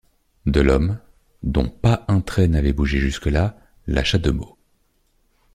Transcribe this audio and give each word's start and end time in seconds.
Delhomme, 0.47 0.97
dont 1.43 1.69
pas 1.69 2.05
un 2.07 2.21
trait 2.21 2.47
n’avait 2.47 2.73
bougé 2.73 2.97
jusque-là, 2.97 3.55
lâcha 3.85 4.17
deux 4.17 4.31
mots. 4.31 4.57